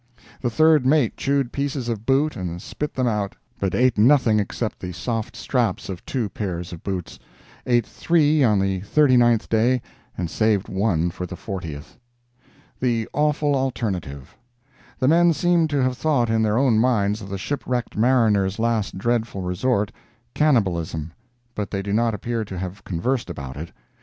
The 0.41 0.49
third 0.49 0.83
mate 0.83 1.15
chewed 1.15 1.51
pieces 1.51 1.87
of 1.87 2.07
boots 2.07 2.35
and 2.35 2.59
spit 2.59 2.95
them 2.95 3.05
out, 3.05 3.35
but 3.59 3.75
ate 3.75 3.99
nothing 3.99 4.39
except 4.39 4.79
the 4.79 4.93
soft 4.93 5.35
straps 5.35 5.89
of 5.89 6.03
two 6.07 6.27
pairs 6.27 6.73
of 6.73 6.81
boots—eat 6.81 7.85
three 7.85 8.43
on 8.43 8.57
the 8.59 8.79
thirty 8.79 9.15
ninth 9.15 9.47
day 9.47 9.79
and 10.17 10.27
saved 10.27 10.67
one 10.67 11.11
for 11.11 11.27
the 11.27 11.35
fortieth. 11.35 11.99
THE 12.79 13.07
AWFUL 13.13 13.55
ALTERNATIVE 13.55 14.35
The 14.97 15.07
men 15.07 15.33
seem 15.33 15.67
to 15.67 15.83
have 15.83 15.99
thought 15.99 16.31
in 16.31 16.41
their 16.41 16.57
own 16.57 16.79
minds 16.79 17.21
of 17.21 17.29
the 17.29 17.37
shipwrecked 17.37 17.95
mariner's 17.95 18.57
last 18.57 18.97
dreadful 18.97 19.43
resort—cannibalism; 19.43 21.13
but 21.53 21.69
they 21.69 21.83
do 21.83 21.93
not 21.93 22.15
appear 22.15 22.43
to 22.43 22.57
have 22.57 22.83
conversed 22.83 23.29
about 23.29 23.55
it. 23.55 23.71